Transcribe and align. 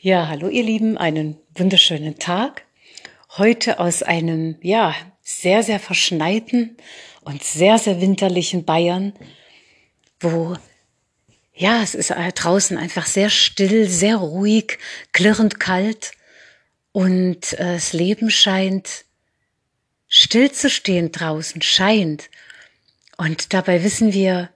Ja, 0.00 0.28
hallo 0.28 0.48
ihr 0.48 0.62
Lieben, 0.62 0.96
einen 0.96 1.36
wunderschönen 1.56 2.20
Tag. 2.20 2.62
Heute 3.36 3.80
aus 3.80 4.04
einem, 4.04 4.54
ja, 4.62 4.94
sehr, 5.22 5.64
sehr 5.64 5.80
verschneiten 5.80 6.76
und 7.22 7.42
sehr, 7.42 7.78
sehr 7.78 8.00
winterlichen 8.00 8.64
Bayern, 8.64 9.12
wo, 10.20 10.56
ja, 11.52 11.82
es 11.82 11.96
ist 11.96 12.10
draußen 12.10 12.78
einfach 12.78 13.06
sehr 13.06 13.28
still, 13.28 13.88
sehr 13.88 14.18
ruhig, 14.18 14.78
klirrend 15.10 15.58
kalt 15.58 16.12
und 16.92 17.54
äh, 17.54 17.74
das 17.74 17.92
Leben 17.92 18.30
scheint 18.30 19.04
still 20.06 20.52
zu 20.52 20.70
stehen 20.70 21.10
draußen, 21.10 21.60
scheint. 21.60 22.30
Und 23.16 23.52
dabei 23.52 23.82
wissen 23.82 24.12
wir, 24.12 24.50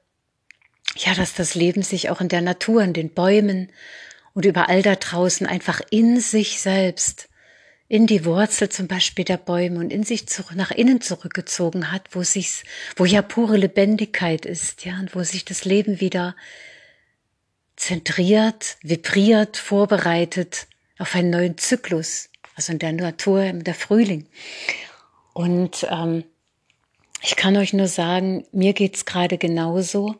ja, 0.95 1.15
dass 1.17 1.35
das 1.35 1.57
Leben 1.57 1.83
sich 1.83 2.11
auch 2.11 2.21
in 2.21 2.29
der 2.29 2.43
Natur, 2.43 2.85
in 2.85 2.93
den 2.93 3.11
Bäumen 3.11 3.73
und 4.35 4.45
überall 4.45 4.83
da 4.83 4.97
draußen 4.97 5.47
einfach 5.47 5.81
in 5.91 6.21
sich 6.21 6.61
selbst, 6.61 7.29
in 7.89 8.07
die 8.07 8.25
Wurzel 8.25 8.71
zum 8.71 8.89
Beispiel 8.89 9.25
der 9.25 9.37
Bäume 9.37 9.79
und 9.79 9.93
in 9.93 10.03
sich 10.03 10.27
zurück, 10.27 10.57
nach 10.57 10.71
innen 10.71 11.03
zurückgezogen 11.03 11.93
hat, 11.93 12.09
wo 12.13 12.23
sich's, 12.23 12.65
wo 12.97 13.05
ja 13.05 13.21
pure 13.21 13.59
Lebendigkeit 13.59 14.47
ist, 14.47 14.87
ja, 14.87 14.99
und 14.99 15.15
wo 15.15 15.23
sich 15.23 15.45
das 15.45 15.67
Leben 15.67 16.01
wieder 16.01 16.35
zentriert, 17.77 18.79
vibriert, 18.83 19.57
vorbereitet 19.59 20.69
auf 20.99 21.15
einen 21.15 21.31
neuen 21.31 21.59
Zyklus, 21.59 22.31
also 22.55 22.73
in 22.73 22.79
der 22.79 22.93
Natur, 22.93 23.43
in 23.43 23.65
der 23.65 23.75
Frühling. 23.75 24.27
Und 25.35 25.87
ähm, 25.91 26.25
ich 27.23 27.37
kann 27.37 27.57
euch 27.57 27.73
nur 27.73 27.89
sagen, 27.89 28.47
mir 28.53 28.73
geht's 28.73 29.05
gerade 29.05 29.37
genauso. 29.37 30.17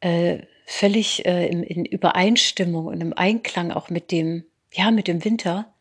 Äh, 0.00 0.40
völlig 0.70 1.24
äh, 1.24 1.46
in, 1.46 1.62
in 1.62 1.86
Übereinstimmung 1.86 2.86
und 2.86 3.00
im 3.00 3.14
Einklang 3.14 3.72
auch 3.72 3.88
mit 3.88 4.12
dem, 4.12 4.44
ja, 4.70 4.90
mit 4.90 5.08
dem 5.08 5.24
Winter. 5.24 5.72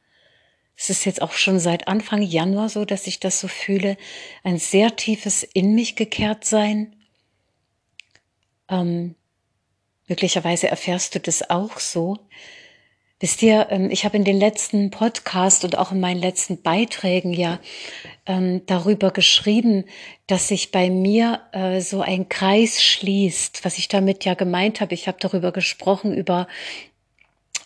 Es 0.77 0.89
ist 0.89 1.03
jetzt 1.03 1.21
auch 1.21 1.33
schon 1.33 1.59
seit 1.59 1.89
Anfang 1.89 2.21
Januar 2.21 2.69
so, 2.69 2.85
dass 2.85 3.05
ich 3.05 3.19
das 3.19 3.41
so 3.41 3.49
fühle. 3.49 3.97
Ein 4.45 4.57
sehr 4.57 4.95
tiefes 4.95 5.43
in 5.43 5.75
mich 5.75 5.97
gekehrt 5.97 6.45
sein. 6.45 6.95
Ähm, 8.69 9.15
möglicherweise 10.07 10.69
erfährst 10.69 11.15
du 11.15 11.19
das 11.19 11.49
auch 11.49 11.79
so. 11.81 12.19
Wisst 13.19 13.41
ihr, 13.41 13.67
ähm, 13.71 13.89
ich 13.89 14.05
habe 14.05 14.15
in 14.15 14.23
den 14.23 14.37
letzten 14.37 14.91
Podcast 14.91 15.63
und 15.63 15.75
auch 15.75 15.91
in 15.91 15.99
meinen 15.99 16.21
letzten 16.21 16.61
Beiträgen 16.61 17.33
ja 17.33 17.59
ähm, 18.27 18.61
darüber 18.67 19.09
geschrieben, 19.09 19.85
dass 20.27 20.49
sich 20.49 20.71
bei 20.71 20.91
mir 20.91 21.41
äh, 21.51 21.81
so 21.81 22.01
ein 22.01 22.29
Kreis 22.29 22.83
schließt, 22.83 23.65
was 23.65 23.79
ich 23.79 23.87
damit 23.87 24.23
ja 24.23 24.35
gemeint 24.35 24.81
habe. 24.81 24.93
Ich 24.93 25.07
habe 25.07 25.17
darüber 25.19 25.51
gesprochen, 25.51 26.13
über 26.13 26.47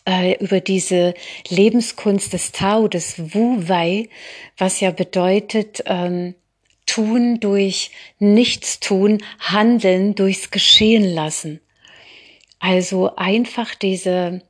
äh, 0.06 0.38
über 0.44 0.62
diese 0.62 1.14
Lebenskunst 1.50 2.32
des 2.32 2.54
Tao, 2.54 2.88
des 2.88 3.34
Wu 3.36 3.68
Wei, 3.68 4.08
was 4.58 4.80
ja 4.80 4.92
bedeutet, 4.92 5.84
ähm, 5.86 6.34
tun 6.86 7.42
durch 7.42 7.92
Nichtstun, 8.20 9.22
handeln 9.40 10.16
durchs 10.16 10.50
Geschehen 10.50 11.04
lassen. 11.04 11.60
Also 12.60 13.16
einfach 13.18 13.76
diese 13.76 14.42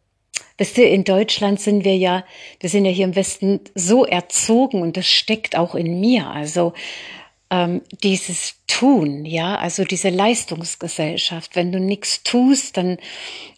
Wisst 0.57 0.77
ihr, 0.77 0.89
in 0.89 1.03
Deutschland 1.03 1.59
sind 1.59 1.85
wir 1.85 1.95
ja, 1.95 2.25
wir 2.59 2.69
sind 2.69 2.85
ja 2.85 2.91
hier 2.91 3.05
im 3.05 3.15
Westen 3.15 3.61
so 3.75 4.05
erzogen 4.05 4.81
und 4.81 4.97
das 4.97 5.07
steckt 5.07 5.57
auch 5.57 5.75
in 5.75 5.99
mir. 5.99 6.27
Also 6.27 6.73
ähm, 7.51 7.81
dieses 8.01 8.55
Tun, 8.67 9.25
ja, 9.25 9.57
also 9.57 9.83
diese 9.83 10.09
Leistungsgesellschaft. 10.09 11.55
Wenn 11.55 11.71
du 11.71 11.79
nichts 11.79 12.23
tust, 12.23 12.77
dann 12.77 12.97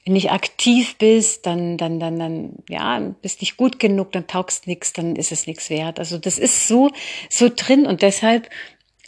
nicht 0.05 0.31
aktiv 0.31 0.97
bist, 0.97 1.45
dann, 1.45 1.77
dann, 1.77 1.99
dann, 1.99 2.17
dann, 2.17 2.53
ja, 2.67 2.99
bist 3.21 3.41
nicht 3.41 3.55
gut 3.55 3.79
genug, 3.79 4.11
dann 4.11 4.27
taugst 4.27 4.65
nichts, 4.65 4.91
dann 4.91 5.15
ist 5.15 5.31
es 5.31 5.45
nichts 5.45 5.69
wert. 5.69 5.99
Also 5.99 6.17
das 6.17 6.39
ist 6.39 6.67
so, 6.67 6.89
so 7.29 7.49
drin 7.55 7.85
und 7.85 8.01
deshalb 8.01 8.49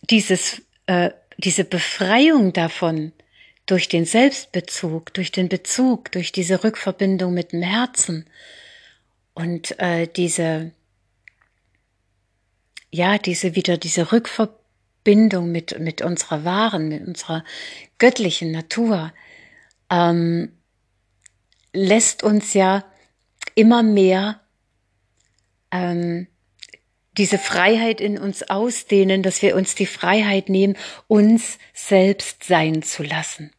dieses, 0.10 0.62
äh, 0.86 1.10
diese 1.38 1.64
Befreiung 1.64 2.54
davon, 2.54 3.12
durch 3.66 3.88
den 3.90 4.06
Selbstbezug, 4.06 5.14
durch 5.14 5.32
den 5.32 5.50
Bezug, 5.50 6.12
durch 6.12 6.32
diese 6.32 6.64
Rückverbindung 6.64 7.34
mit 7.34 7.52
dem 7.52 7.62
Herzen 7.62 8.26
und 9.34 9.80
äh, 9.80 10.08
diese, 10.08 10.72
ja, 12.92 13.18
diese 13.18 13.56
wieder 13.56 13.78
diese 13.78 14.12
Rückverbindung 14.12 15.52
mit 15.52 15.80
mit 15.80 16.02
unserer 16.02 16.46
wahren, 16.46 16.90
mit 16.90 17.08
unserer 17.08 17.44
göttlichen 17.98 18.52
Natur 18.52 19.14
ähm, 19.90 20.52
lässt 21.74 22.24
uns 22.24 22.54
ja 22.54 22.86
immer 23.56 23.84
mehr 23.84 24.40
ähm, 25.72 26.28
diese 27.18 27.38
Freiheit 27.38 28.02
in 28.02 28.18
uns 28.18 28.44
ausdehnen, 28.44 29.24
dass 29.24 29.42
wir 29.42 29.56
uns 29.56 29.76
die 29.76 29.86
Freiheit 29.86 30.50
nehmen, 30.50 30.76
uns 31.08 31.58
selbst 31.74 32.44
sein 32.44 32.82
zu 32.82 33.04
lassen. 33.04 33.52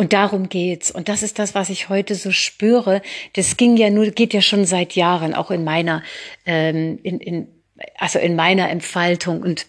Und 0.00 0.12
darum 0.12 0.48
geht's. 0.48 0.92
Und 0.92 1.08
das 1.08 1.24
ist 1.24 1.40
das, 1.40 1.56
was 1.56 1.70
ich 1.70 1.88
heute 1.88 2.14
so 2.14 2.30
spüre. 2.30 3.02
Das 3.32 3.56
ging 3.56 3.76
ja 3.76 3.90
nur, 3.90 4.06
geht 4.12 4.32
ja 4.32 4.40
schon 4.40 4.64
seit 4.64 4.92
Jahren, 4.92 5.34
auch 5.34 5.50
in 5.50 5.64
meiner, 5.64 6.04
ähm, 6.46 7.00
in, 7.02 7.18
in, 7.18 7.48
also 7.96 8.20
in 8.20 8.36
meiner 8.36 8.70
Entfaltung 8.70 9.42
und 9.42 9.66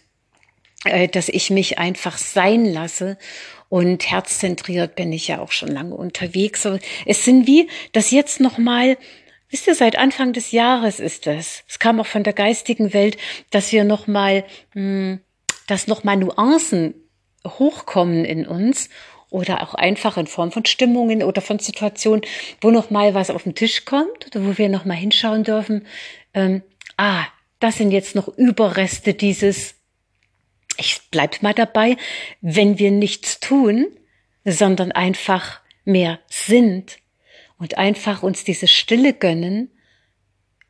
äh, 0.85 1.07
dass 1.07 1.29
ich 1.29 1.49
mich 1.49 1.79
einfach 1.79 2.19
sein 2.19 2.63
lasse. 2.65 3.17
Und 3.69 4.11
herzzentriert 4.11 4.95
bin 4.95 5.11
ich 5.11 5.27
ja 5.27 5.39
auch 5.39 5.51
schon 5.51 5.69
lange 5.69 5.95
unterwegs. 5.95 6.63
Und 6.67 6.83
es 7.07 7.25
sind 7.25 7.47
wie, 7.47 7.67
dass 7.91 8.11
jetzt 8.11 8.39
nochmal 8.39 8.97
Wisst 9.51 9.65
ihr, 9.65 9.73
seit 9.73 9.97
Anfang 9.97 10.31
des 10.31 10.51
Jahres 10.51 10.99
ist 10.99 11.25
es. 11.25 11.63
Es 11.67 11.79
kam 11.79 11.99
auch 11.99 12.05
von 12.05 12.23
der 12.23 12.33
geistigen 12.33 12.93
Welt, 12.93 13.17
dass 13.49 13.71
wir 13.71 13.83
nochmal, 13.83 14.45
hm, 14.73 15.21
dass 15.65 15.87
nochmal 15.87 16.17
Nuancen 16.17 16.93
hochkommen 17.47 18.25
in 18.25 18.45
uns 18.45 18.89
oder 19.29 19.61
auch 19.61 19.75
einfach 19.75 20.17
in 20.17 20.27
Form 20.27 20.51
von 20.51 20.65
Stimmungen 20.65 21.23
oder 21.23 21.41
von 21.41 21.59
Situationen, 21.59 22.21
wo 22.61 22.71
noch 22.71 22.89
mal 22.89 23.13
was 23.13 23.29
auf 23.29 23.43
den 23.43 23.55
Tisch 23.55 23.85
kommt 23.85 24.27
oder 24.27 24.45
wo 24.45 24.57
wir 24.57 24.69
noch 24.69 24.85
mal 24.85 24.95
hinschauen 24.95 25.43
dürfen. 25.43 25.85
Ähm, 26.33 26.63
ah, 26.97 27.25
das 27.59 27.77
sind 27.77 27.91
jetzt 27.91 28.15
noch 28.15 28.27
Überreste 28.27 29.13
dieses. 29.13 29.75
Ich 30.77 31.01
bleib 31.11 31.41
mal 31.43 31.53
dabei, 31.53 31.97
wenn 32.41 32.79
wir 32.79 32.89
nichts 32.89 33.39
tun, 33.39 33.87
sondern 34.45 34.91
einfach 34.91 35.59
mehr 35.83 36.19
sind 36.27 36.99
und 37.57 37.77
einfach 37.77 38.23
uns 38.23 38.45
diese 38.45 38.67
Stille 38.67 39.13
gönnen, 39.13 39.69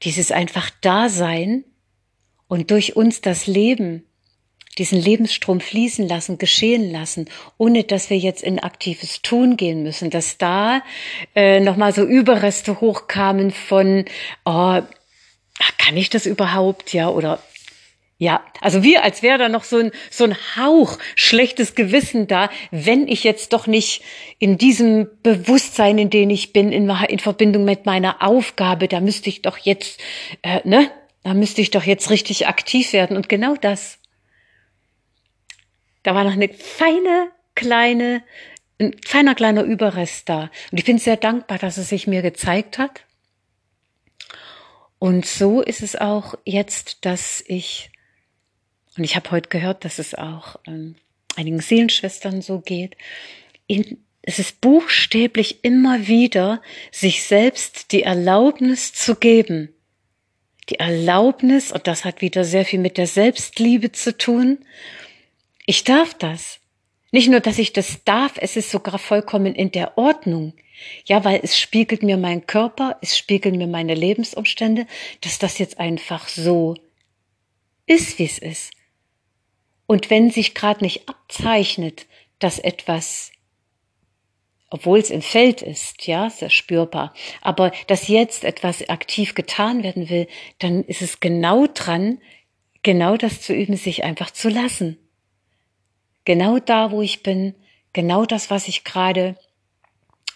dieses 0.01 0.31
einfach 0.31 0.71
Dasein 0.81 1.63
und 2.47 2.71
durch 2.71 2.95
uns 2.95 3.21
das 3.21 3.45
Leben 3.45 4.08
diesen 4.79 4.99
Lebensstrom 4.99 5.59
fließen 5.59 6.07
lassen, 6.07 6.37
geschehen 6.37 6.91
lassen, 6.91 7.29
ohne 7.57 7.83
dass 7.83 8.09
wir 8.09 8.17
jetzt 8.17 8.41
in 8.41 8.59
aktives 8.59 9.21
Tun 9.21 9.57
gehen 9.57 9.83
müssen, 9.83 10.09
dass 10.09 10.37
da 10.37 10.81
äh, 11.35 11.59
nochmal 11.59 11.93
so 11.93 12.03
Überreste 12.03 12.81
hochkamen 12.81 13.51
von, 13.51 14.05
oh, 14.45 14.81
kann 15.77 15.97
ich 15.97 16.09
das 16.09 16.25
überhaupt, 16.25 16.93
ja, 16.93 17.09
oder 17.09 17.39
ja, 18.21 18.43
also 18.59 18.83
wir, 18.83 19.03
als 19.05 19.23
wäre 19.23 19.37
da 19.37 19.47
noch 19.47 19.63
so 19.63 19.77
ein, 19.77 19.91
so 20.11 20.25
ein 20.25 20.35
Hauch 20.57 20.97
schlechtes 21.15 21.73
Gewissen 21.73 22.27
da, 22.27 22.49
wenn 22.69 23.07
ich 23.07 23.23
jetzt 23.23 23.53
doch 23.53 23.65
nicht 23.65 24.01
in 24.39 24.57
diesem 24.57 25.07
Bewusstsein, 25.23 25.97
in 25.97 26.09
dem 26.09 26.29
ich 26.29 26.51
bin, 26.51 26.73
in, 26.73 26.89
in 26.89 27.19
Verbindung 27.19 27.63
mit 27.63 27.85
meiner 27.85 28.21
Aufgabe, 28.21 28.89
da 28.89 28.99
müsste 28.99 29.29
ich 29.29 29.41
doch 29.41 29.57
jetzt, 29.57 30.01
äh, 30.41 30.59
ne, 30.65 30.91
da 31.23 31.33
müsste 31.33 31.61
ich 31.61 31.71
doch 31.71 31.83
jetzt 31.83 32.09
richtig 32.09 32.47
aktiv 32.47 32.91
werden. 32.91 33.15
Und 33.15 33.29
genau 33.29 33.55
das 33.55 33.98
da 36.03 36.15
war 36.15 36.23
noch 36.23 36.33
eine 36.33 36.49
feine, 36.49 37.31
kleine, 37.55 38.23
ein 38.79 38.95
feiner 39.05 39.35
kleiner 39.35 39.63
Überrest 39.63 40.29
da. 40.29 40.49
Und 40.71 40.77
ich 40.79 40.85
bin 40.85 40.97
sehr 40.97 41.17
dankbar, 41.17 41.57
dass 41.57 41.77
es 41.77 41.89
sich 41.89 42.07
mir 42.07 42.21
gezeigt 42.21 42.77
hat. 42.77 43.03
Und 44.99 45.25
so 45.25 45.61
ist 45.61 45.81
es 45.81 45.95
auch 45.95 46.35
jetzt, 46.45 47.05
dass 47.05 47.43
ich, 47.47 47.91
und 48.97 49.03
ich 49.03 49.15
habe 49.15 49.31
heute 49.31 49.49
gehört, 49.49 49.85
dass 49.85 49.97
es 49.97 50.13
auch 50.13 50.57
ähm, 50.67 50.95
einigen 51.35 51.61
Seelenschwestern 51.61 52.41
so 52.41 52.59
geht, 52.59 52.97
in, 53.67 54.03
es 54.21 54.39
ist 54.39 54.59
buchstäblich 54.61 55.63
immer 55.63 56.07
wieder, 56.07 56.61
sich 56.91 57.23
selbst 57.23 57.93
die 57.93 58.03
Erlaubnis 58.03 58.93
zu 58.93 59.15
geben. 59.15 59.73
Die 60.69 60.79
Erlaubnis, 60.79 61.71
und 61.71 61.87
das 61.87 62.03
hat 62.05 62.21
wieder 62.21 62.43
sehr 62.43 62.65
viel 62.65 62.79
mit 62.79 62.97
der 62.97 63.07
Selbstliebe 63.07 63.91
zu 63.91 64.17
tun, 64.17 64.59
ich 65.69 65.83
darf 65.83 66.15
das. 66.15 66.59
Nicht 67.11 67.29
nur, 67.29 67.41
dass 67.41 67.59
ich 67.59 67.73
das 67.73 68.03
darf, 68.03 68.33
es 68.37 68.55
ist 68.55 68.71
sogar 68.71 68.97
vollkommen 68.97 69.53
in 69.53 69.71
der 69.71 69.99
Ordnung. 69.99 70.53
Ja, 71.05 71.23
weil 71.23 71.41
es 71.43 71.59
spiegelt 71.59 72.01
mir 72.01 72.17
mein 72.17 72.47
Körper, 72.47 72.97
es 73.03 73.15
spiegelt 73.15 73.55
mir 73.55 73.67
meine 73.67 73.93
Lebensumstände, 73.93 74.87
dass 75.21 75.37
das 75.37 75.59
jetzt 75.59 75.79
einfach 75.79 76.27
so 76.27 76.73
ist, 77.85 78.17
wie 78.17 78.25
es 78.25 78.39
ist. 78.39 78.71
Und 79.85 80.09
wenn 80.09 80.31
sich 80.31 80.55
gerade 80.55 80.83
nicht 80.83 81.07
abzeichnet, 81.07 82.07
dass 82.39 82.57
etwas 82.57 83.31
obwohl 84.71 84.97
es 84.97 85.11
im 85.11 85.21
Feld 85.21 85.61
ist, 85.61 86.07
ja, 86.07 86.31
sehr 86.31 86.49
spürbar. 86.49 87.13
Aber 87.41 87.71
dass 87.85 88.07
jetzt 88.07 88.43
etwas 88.43 88.89
aktiv 88.89 89.35
getan 89.35 89.83
werden 89.83 90.09
will, 90.09 90.27
dann 90.57 90.83
ist 90.85 91.03
es 91.03 91.19
genau 91.19 91.67
dran, 91.67 92.19
genau 92.81 93.17
das 93.17 93.41
zu 93.41 93.53
üben, 93.53 93.77
sich 93.77 94.03
einfach 94.03 94.31
zu 94.31 94.49
lassen. 94.49 94.97
Genau 96.25 96.59
da, 96.59 96.91
wo 96.91 97.01
ich 97.01 97.23
bin, 97.23 97.55
genau 97.93 98.25
das, 98.25 98.49
was 98.49 98.67
ich 98.67 98.83
gerade 98.83 99.37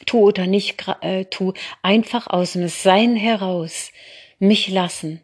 tue 0.05 0.21
oder 0.21 0.47
nicht 0.47 0.83
äh, 1.01 1.25
tue, 1.25 1.53
einfach 1.81 2.27
aus 2.27 2.53
dem 2.53 2.67
Sein 2.67 3.15
heraus 3.15 3.91
mich 4.39 4.69
lassen 4.69 5.21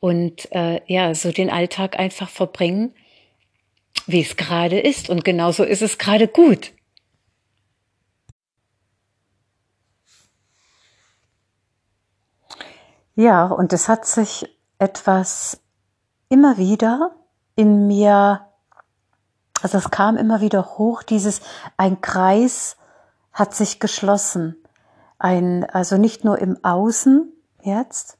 und 0.00 0.50
äh, 0.52 0.80
ja, 0.86 1.14
so 1.14 1.32
den 1.32 1.50
Alltag 1.50 1.98
einfach 1.98 2.28
verbringen, 2.28 2.94
wie 4.06 4.20
es 4.20 4.36
gerade 4.36 4.78
ist. 4.78 5.10
Und 5.10 5.24
genauso 5.24 5.64
ist 5.64 5.82
es 5.82 5.98
gerade 5.98 6.28
gut. 6.28 6.72
Ja, 13.16 13.46
und 13.46 13.72
es 13.72 13.88
hat 13.88 14.06
sich 14.06 14.46
etwas 14.78 15.60
immer 16.28 16.56
wieder 16.56 17.16
in 17.56 17.88
mir, 17.88 18.47
also 19.62 19.78
es 19.78 19.90
kam 19.90 20.16
immer 20.16 20.40
wieder 20.40 20.78
hoch, 20.78 21.02
dieses, 21.02 21.40
ein 21.76 22.00
Kreis 22.00 22.76
hat 23.32 23.54
sich 23.54 23.80
geschlossen. 23.80 24.56
Ein, 25.18 25.64
also 25.64 25.96
nicht 25.96 26.24
nur 26.24 26.38
im 26.38 26.62
Außen 26.64 27.32
jetzt, 27.62 28.18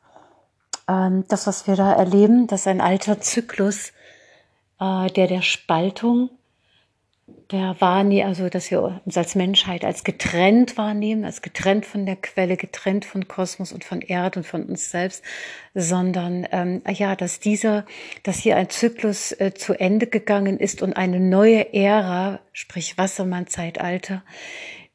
ähm, 0.88 1.24
das, 1.28 1.46
was 1.46 1.66
wir 1.66 1.76
da 1.76 1.92
erleben, 1.92 2.46
das 2.46 2.60
ist 2.60 2.66
ein 2.68 2.80
alter 2.80 3.20
Zyklus, 3.20 3.92
äh, 4.80 5.08
der 5.08 5.26
der 5.26 5.42
Spaltung 5.42 6.30
der 7.50 7.80
wahrnehmen, 7.80 8.28
also 8.28 8.48
dass 8.48 8.70
wir 8.70 9.00
uns 9.04 9.16
als 9.16 9.34
Menschheit 9.34 9.84
als 9.84 10.04
getrennt 10.04 10.76
wahrnehmen, 10.76 11.24
als 11.24 11.40
getrennt 11.40 11.86
von 11.86 12.04
der 12.04 12.16
Quelle, 12.16 12.56
getrennt 12.56 13.06
von 13.06 13.26
Kosmos 13.26 13.72
und 13.72 13.84
von 13.84 14.02
Erde 14.02 14.40
und 14.40 14.44
von 14.44 14.64
uns 14.64 14.90
selbst, 14.90 15.24
sondern 15.74 16.46
ähm, 16.52 16.82
ja, 16.90 17.16
dass 17.16 17.40
dieser, 17.40 17.86
dass 18.22 18.38
hier 18.38 18.56
ein 18.56 18.68
Zyklus 18.68 19.32
äh, 19.32 19.54
zu 19.54 19.72
Ende 19.72 20.06
gegangen 20.06 20.58
ist 20.58 20.82
und 20.82 20.94
eine 20.94 21.20
neue 21.20 21.72
Ära, 21.72 22.40
sprich 22.52 22.98
Wassermann-Zeitalter, 22.98 24.22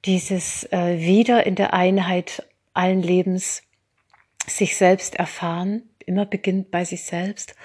dieses 0.05 0.71
äh, 0.71 0.99
wieder 0.99 1.47
in 1.47 1.55
der 1.55 1.73
Einheit 1.73 2.47
allen 2.73 3.01
Lebens 3.01 3.63
sich 4.45 4.77
selbst 4.77 5.15
erfahren, 5.15 5.83
immer 6.05 6.25
beginnt 6.25 6.69
bei 6.69 6.85
sich 6.85 7.03
selbst 7.03 7.55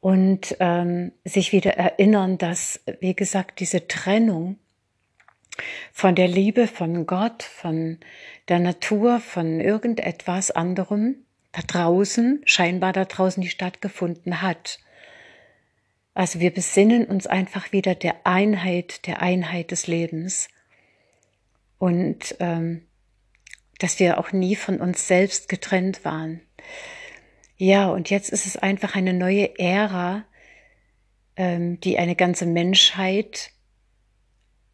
und 0.00 0.56
ähm, 0.60 1.12
sich 1.24 1.52
wieder 1.52 1.76
erinnern, 1.76 2.38
dass, 2.38 2.80
wie 3.00 3.14
gesagt, 3.14 3.60
diese 3.60 3.86
Trennung 3.86 4.58
von 5.92 6.14
der 6.14 6.28
Liebe 6.28 6.66
von 6.66 7.06
Gott, 7.06 7.42
von 7.42 7.98
der 8.48 8.60
Natur, 8.60 9.20
von 9.20 9.60
irgendetwas 9.60 10.50
anderem 10.50 11.16
da 11.52 11.62
draußen, 11.62 12.40
scheinbar 12.44 12.92
da 12.92 13.04
draußen, 13.04 13.42
die 13.42 13.50
stattgefunden 13.50 14.40
hat. 14.40 14.78
Also 16.14 16.40
wir 16.40 16.52
besinnen 16.52 17.06
uns 17.06 17.26
einfach 17.26 17.72
wieder 17.72 17.94
der 17.94 18.26
Einheit, 18.26 19.06
der 19.06 19.20
Einheit 19.20 19.70
des 19.70 19.86
Lebens 19.86 20.48
und 21.78 22.36
ähm, 22.40 22.86
dass 23.78 23.98
wir 23.98 24.18
auch 24.18 24.32
nie 24.32 24.56
von 24.56 24.80
uns 24.80 25.08
selbst 25.08 25.48
getrennt 25.48 26.04
waren. 26.04 26.40
Ja, 27.60 27.90
und 27.90 28.08
jetzt 28.08 28.30
ist 28.30 28.46
es 28.46 28.56
einfach 28.56 28.96
eine 28.96 29.12
neue 29.12 29.58
Ära, 29.58 30.24
ähm, 31.36 31.78
die 31.80 31.98
eine 31.98 32.16
ganze 32.16 32.46
Menschheit, 32.46 33.50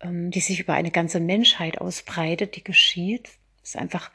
ähm, 0.00 0.30
die 0.30 0.38
sich 0.38 0.60
über 0.60 0.74
eine 0.74 0.92
ganze 0.92 1.18
Menschheit 1.18 1.80
ausbreitet, 1.80 2.54
die 2.54 2.62
geschieht. 2.62 3.24
Das 3.58 3.70
ist 3.70 3.76
einfach, 3.76 4.12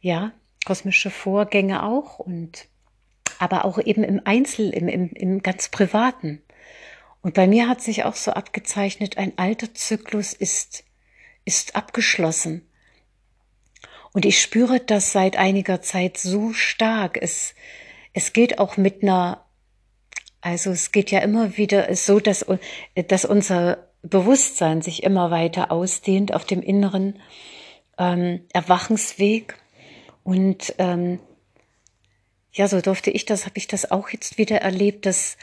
ja, 0.00 0.30
kosmische 0.64 1.10
Vorgänge 1.10 1.82
auch 1.82 2.20
und 2.20 2.68
aber 3.40 3.64
auch 3.64 3.80
eben 3.80 4.04
im 4.04 4.20
Einzel, 4.24 4.70
im, 4.72 4.86
im, 4.86 5.08
im 5.08 5.42
ganz 5.42 5.68
Privaten. 5.68 6.42
Und 7.22 7.34
bei 7.34 7.48
mir 7.48 7.68
hat 7.68 7.80
sich 7.80 8.04
auch 8.04 8.14
so 8.14 8.30
abgezeichnet, 8.30 9.18
ein 9.18 9.36
alter 9.36 9.74
Zyklus 9.74 10.32
ist, 10.32 10.84
ist 11.44 11.74
abgeschlossen. 11.74 12.68
Und 14.12 14.26
ich 14.26 14.40
spüre 14.40 14.80
das 14.80 15.12
seit 15.12 15.36
einiger 15.36 15.80
Zeit 15.80 16.18
so 16.18 16.52
stark. 16.52 17.18
Es, 17.20 17.54
es 18.12 18.32
geht 18.32 18.58
auch 18.58 18.76
mit 18.76 19.02
einer, 19.02 19.44
also 20.40 20.70
es 20.70 20.92
geht 20.92 21.10
ja 21.10 21.20
immer 21.20 21.56
wieder 21.56 21.94
so, 21.96 22.20
dass, 22.20 22.44
dass 22.94 23.24
unser 23.24 23.88
Bewusstsein 24.02 24.82
sich 24.82 25.02
immer 25.02 25.30
weiter 25.30 25.70
ausdehnt 25.72 26.34
auf 26.34 26.44
dem 26.44 26.60
inneren 26.60 27.20
ähm, 27.98 28.44
Erwachensweg. 28.52 29.56
Und 30.24 30.74
ähm, 30.78 31.18
ja, 32.52 32.68
so 32.68 32.80
durfte 32.80 33.10
ich 33.10 33.24
das, 33.24 33.46
habe 33.46 33.56
ich 33.56 33.66
das 33.66 33.90
auch 33.90 34.10
jetzt 34.10 34.36
wieder 34.36 34.60
erlebt, 34.60 35.06
dass, 35.06 35.38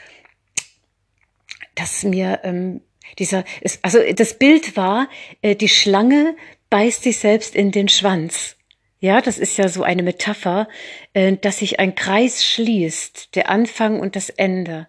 dass 1.74 2.04
mir 2.04 2.40
ähm, 2.44 2.82
dieser, 3.18 3.44
also 3.82 3.98
das 4.14 4.38
Bild 4.38 4.76
war, 4.76 5.08
äh, 5.42 5.56
die 5.56 5.68
Schlange 5.68 6.36
beißt 6.68 7.02
sich 7.02 7.18
selbst 7.18 7.56
in 7.56 7.72
den 7.72 7.88
Schwanz. 7.88 8.56
Ja, 9.00 9.22
das 9.22 9.38
ist 9.38 9.56
ja 9.56 9.68
so 9.68 9.82
eine 9.82 10.02
Metapher, 10.02 10.68
äh, 11.14 11.36
dass 11.36 11.58
sich 11.58 11.80
ein 11.80 11.94
Kreis 11.94 12.44
schließt. 12.44 13.34
Der 13.34 13.48
Anfang 13.48 13.98
und 13.98 14.14
das 14.14 14.28
Ende, 14.28 14.88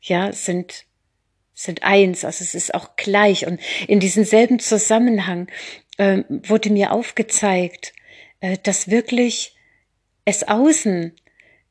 ja, 0.00 0.32
sind, 0.32 0.84
sind 1.54 1.82
eins. 1.82 2.24
Also 2.24 2.44
es 2.44 2.54
ist 2.54 2.72
auch 2.72 2.94
gleich. 2.94 3.48
Und 3.48 3.60
in 3.88 3.98
diesem 3.98 4.24
selben 4.24 4.60
Zusammenhang 4.60 5.48
äh, 5.96 6.22
wurde 6.28 6.70
mir 6.70 6.92
aufgezeigt, 6.92 7.94
äh, 8.38 8.58
dass 8.62 8.90
wirklich 8.90 9.56
es 10.24 10.46
außen, 10.46 11.12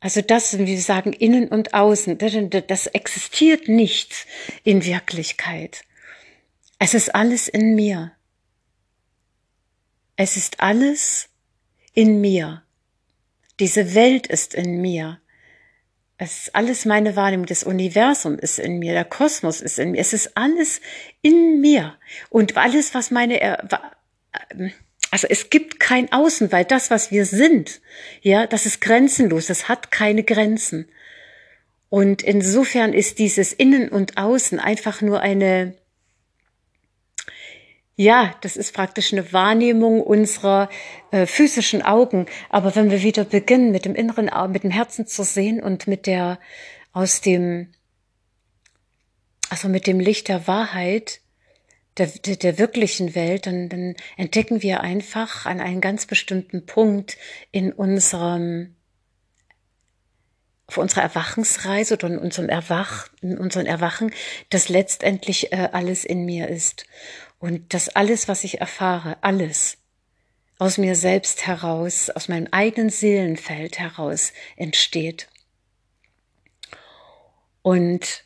also 0.01 0.21
das, 0.21 0.59
wie 0.59 0.67
wir 0.67 0.81
sagen, 0.81 1.13
innen 1.13 1.47
und 1.47 1.73
außen, 1.73 2.17
das 2.17 2.87
existiert 2.87 3.69
nicht 3.69 4.27
in 4.65 4.83
Wirklichkeit. 4.83 5.85
Es 6.79 6.93
ist 6.93 7.15
alles 7.15 7.47
in 7.47 7.75
mir. 7.75 8.11
Es 10.17 10.35
ist 10.35 10.59
alles 10.59 11.29
in 11.97 12.21
mir. 12.21 12.61
Diese 13.59 13.95
Welt 13.95 14.27
ist 14.27 14.53
in 14.53 14.81
mir. 14.81 15.19
Es 16.19 16.41
ist 16.41 16.55
alles 16.55 16.85
meine 16.85 17.15
Wahrnehmung. 17.15 17.47
Das 17.47 17.63
Universum 17.63 18.37
ist 18.37 18.59
in 18.59 18.77
mir. 18.77 18.93
Der 18.93 19.03
Kosmos 19.03 19.61
ist 19.61 19.79
in 19.79 19.91
mir. 19.91 19.99
Es 19.99 20.13
ist 20.13 20.37
alles 20.37 20.79
in 21.23 21.59
mir. 21.59 21.95
Und 22.29 22.55
alles, 22.55 22.93
was 22.93 23.09
meine, 23.09 23.41
ähm, 23.41 24.71
also 25.09 25.25
es 25.27 25.49
gibt 25.49 25.79
kein 25.79 26.11
Außen, 26.11 26.51
weil 26.51 26.65
das, 26.65 26.91
was 26.91 27.09
wir 27.09 27.25
sind, 27.25 27.81
ja, 28.21 28.45
das 28.45 28.67
ist 28.67 28.79
grenzenlos. 28.79 29.47
Das 29.47 29.67
hat 29.67 29.89
keine 29.89 30.23
Grenzen. 30.23 30.87
Und 31.89 32.21
insofern 32.21 32.93
ist 32.93 33.17
dieses 33.17 33.53
Innen 33.53 33.89
und 33.89 34.17
Außen 34.17 34.59
einfach 34.59 35.01
nur 35.01 35.21
eine, 35.21 35.73
ja, 37.99 38.35
das 38.41 38.55
ist 38.57 38.75
praktisch 38.75 39.11
eine 39.11 39.33
Wahrnehmung 39.33 40.01
unserer 40.01 40.69
äh, 41.09 41.25
physischen 41.25 41.81
Augen. 41.81 42.27
Aber 42.49 42.75
wenn 42.75 42.91
wir 42.91 43.01
wieder 43.01 43.25
beginnen, 43.25 43.71
mit 43.71 43.85
dem 43.85 43.95
inneren 43.95 44.29
mit 44.51 44.63
dem 44.63 44.69
Herzen 44.69 45.07
zu 45.07 45.23
sehen 45.23 45.61
und 45.61 45.87
mit 45.87 46.05
der, 46.05 46.39
aus 46.93 47.21
dem, 47.21 47.73
also 49.49 49.67
mit 49.67 49.87
dem 49.87 49.99
Licht 49.99 50.27
der 50.27 50.45
Wahrheit, 50.45 51.21
der, 51.97 52.05
der, 52.05 52.35
der 52.35 52.59
wirklichen 52.59 53.15
Welt, 53.15 53.47
dann, 53.47 53.67
dann 53.67 53.95
entdecken 54.15 54.61
wir 54.61 54.81
einfach 54.81 55.47
an 55.47 55.59
einem 55.59 55.81
ganz 55.81 56.05
bestimmten 56.05 56.67
Punkt 56.67 57.17
in 57.51 57.73
unserem, 57.73 58.75
auf 60.67 60.77
unserer 60.77 61.01
Erwachensreise 61.01 61.95
oder 61.95 62.09
in 62.09 62.19
unserem 62.19 62.49
Erwach, 62.49 63.07
in 63.21 63.39
unserem 63.39 63.65
Erwachen, 63.65 64.11
dass 64.51 64.69
letztendlich 64.69 65.51
äh, 65.51 65.69
alles 65.71 66.05
in 66.05 66.25
mir 66.25 66.47
ist. 66.47 66.85
Und 67.39 67.73
dass 67.73 67.89
alles, 67.89 68.27
was 68.27 68.43
ich 68.43 68.59
erfahre, 68.61 69.17
alles 69.21 69.77
aus 70.59 70.77
mir 70.77 70.95
selbst 70.95 71.45
heraus, 71.45 72.09
aus 72.09 72.29
meinem 72.29 72.47
eigenen 72.51 72.89
Seelenfeld 72.89 73.77
heraus 73.79 74.33
entsteht. 74.55 75.27
Und 77.61 78.23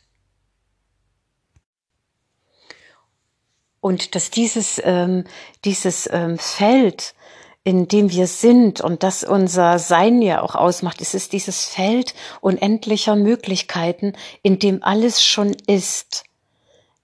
und 3.81 4.15
dass 4.15 4.29
dieses 4.29 4.79
ähm, 4.83 5.25
dieses 5.65 6.07
ähm, 6.11 6.37
Feld, 6.37 7.15
in 7.63 7.87
dem 7.87 8.11
wir 8.11 8.27
sind 8.27 8.79
und 8.79 9.03
das 9.03 9.23
unser 9.23 9.77
Sein 9.79 10.21
ja 10.21 10.41
auch 10.41 10.55
ausmacht, 10.55 11.01
ist 11.01 11.15
es 11.15 11.27
dieses 11.27 11.65
Feld 11.65 12.13
unendlicher 12.39 13.15
Möglichkeiten, 13.15 14.13
in 14.41 14.59
dem 14.59 14.83
alles 14.83 15.23
schon 15.23 15.53
ist. 15.67 16.23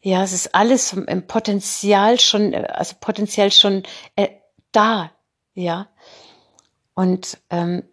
Ja, 0.08 0.24
es 0.24 0.32
ist 0.32 0.56
alles 0.56 0.94
im 0.94 1.28
Potenzial 1.28 2.18
schon, 2.18 2.56
also 2.56 2.96
potenziell 2.98 3.52
schon 3.52 3.84
äh, 4.16 4.30
da, 4.72 5.12
ja. 5.54 5.90
Und 6.94 7.40
ähm, 7.50 7.84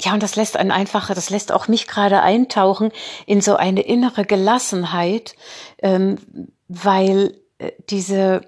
ja, 0.00 0.12
und 0.12 0.24
das 0.24 0.34
lässt 0.34 0.56
einen 0.56 0.72
einfach, 0.72 1.06
das 1.14 1.30
lässt 1.30 1.52
auch 1.52 1.68
mich 1.68 1.86
gerade 1.86 2.20
eintauchen 2.20 2.90
in 3.26 3.42
so 3.42 3.54
eine 3.54 3.82
innere 3.82 4.24
Gelassenheit, 4.24 5.36
ähm, 5.82 6.18
weil 6.66 7.40
äh, 7.58 7.70
diese, 7.88 8.40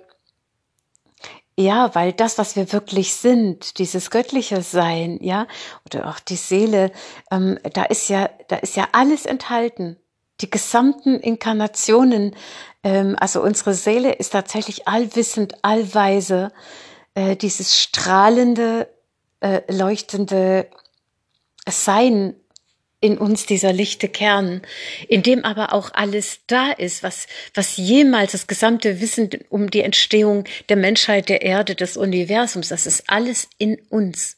ja, 1.57 1.95
weil 1.95 2.13
das, 2.13 2.37
was 2.37 2.57
wir 2.57 2.73
wirklich 2.73 3.15
sind, 3.15 3.79
dieses 3.79 4.11
göttliche 4.11 4.63
Sein, 4.63 5.21
ja, 5.23 5.47
oder 5.87 6.09
auch 6.09 6.19
die 6.19 6.35
Seele, 6.35 6.91
ähm, 7.31 7.61
da 7.75 7.85
ist 7.85 8.09
ja, 8.09 8.29
da 8.49 8.57
ist 8.57 8.75
ja 8.75 8.89
alles 8.91 9.25
enthalten. 9.25 9.99
Die 10.40 10.50
gesamten 10.50 11.18
Inkarnationen, 11.21 12.35
ähm, 12.85 13.16
also 13.18 13.42
unsere 13.42 13.75
Seele 13.75 14.12
ist 14.12 14.30
tatsächlich 14.30 14.87
allwissend, 14.87 15.54
allweise, 15.62 16.52
äh, 17.14 17.37
dieses 17.37 17.80
strahlende, 17.80 18.88
äh, 19.40 19.61
leuchtende 19.73 20.68
Sein 21.68 22.35
in 23.00 23.16
uns 23.16 23.47
dieser 23.47 23.73
lichte 23.73 24.09
Kern, 24.09 24.62
in 25.09 25.23
dem 25.23 25.45
aber 25.45 25.73
auch 25.73 25.90
alles 25.92 26.40
da 26.47 26.73
ist, 26.73 27.02
was, 27.02 27.26
was 27.54 27.76
jemals 27.76 28.33
das 28.33 28.47
gesamte 28.47 29.00
Wissen 29.00 29.30
um 29.50 29.71
die 29.71 29.83
Entstehung 29.83 30.45
der 30.68 30.76
Menschheit, 30.76 31.28
der 31.28 31.42
Erde, 31.42 31.75
des 31.76 31.97
Universums, 31.97 32.68
das 32.68 32.87
ist 32.87 33.04
alles 33.07 33.49
in 33.59 33.80
uns. 33.88 34.37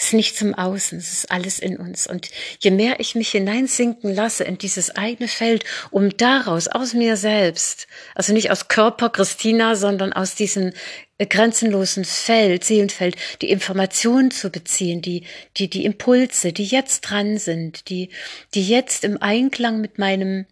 Es 0.00 0.06
ist 0.06 0.12
nicht 0.14 0.34
zum 0.38 0.54
Außen, 0.54 0.96
es 0.96 1.12
ist 1.12 1.30
alles 1.30 1.58
in 1.58 1.76
uns. 1.76 2.06
Und 2.06 2.30
je 2.58 2.70
mehr 2.70 3.00
ich 3.00 3.14
mich 3.16 3.32
hineinsinken 3.32 4.14
lasse 4.14 4.44
in 4.44 4.56
dieses 4.56 4.96
eigene 4.96 5.28
Feld, 5.28 5.66
um 5.90 6.16
daraus, 6.16 6.68
aus 6.68 6.94
mir 6.94 7.18
selbst, 7.18 7.86
also 8.14 8.32
nicht 8.32 8.50
aus 8.50 8.68
Körper 8.68 9.10
Christina, 9.10 9.76
sondern 9.76 10.14
aus 10.14 10.34
diesem 10.36 10.72
grenzenlosen 11.18 12.06
Feld, 12.06 12.64
Seelenfeld, 12.64 13.16
die 13.42 13.50
Informationen 13.50 14.30
zu 14.30 14.48
beziehen, 14.48 15.02
die, 15.02 15.24
die, 15.58 15.68
die 15.68 15.84
Impulse, 15.84 16.54
die 16.54 16.64
jetzt 16.64 17.02
dran 17.02 17.36
sind, 17.36 17.90
die, 17.90 18.08
die 18.54 18.66
jetzt 18.66 19.04
im 19.04 19.20
Einklang 19.20 19.82
mit 19.82 19.98
meinem, 19.98 20.46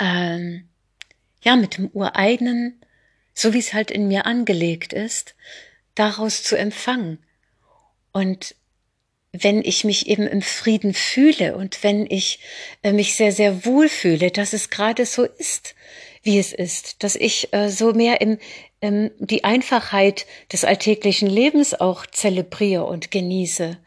ähm, 0.00 0.66
ja, 1.42 1.56
mit 1.56 1.76
dem 1.76 1.90
ureigenen, 1.92 2.80
so 3.34 3.52
wie 3.52 3.58
es 3.58 3.74
halt 3.74 3.90
in 3.90 4.08
mir 4.08 4.24
angelegt 4.24 4.94
ist, 4.94 5.34
daraus 5.94 6.42
zu 6.42 6.56
empfangen 6.56 7.18
und 8.12 8.54
wenn 9.32 9.62
ich 9.62 9.84
mich 9.84 10.08
eben 10.08 10.26
im 10.26 10.42
Frieden 10.42 10.92
fühle 10.92 11.56
und 11.56 11.82
wenn 11.82 12.06
ich 12.06 12.40
äh, 12.82 12.92
mich 12.92 13.16
sehr, 13.16 13.32
sehr 13.32 13.64
wohl 13.64 13.88
fühle, 13.88 14.30
dass 14.30 14.52
es 14.52 14.68
gerade 14.68 15.06
so 15.06 15.24
ist, 15.24 15.74
wie 16.22 16.38
es 16.38 16.52
ist, 16.52 17.02
dass 17.02 17.16
ich 17.16 17.52
äh, 17.52 17.70
so 17.70 17.94
mehr 17.94 18.20
im, 18.20 18.38
ähm, 18.82 19.10
die 19.18 19.44
Einfachheit 19.44 20.26
des 20.52 20.64
alltäglichen 20.64 21.28
Lebens 21.28 21.72
auch 21.72 22.04
zelebriere 22.06 22.84
und 22.84 23.10
genieße. 23.10 23.78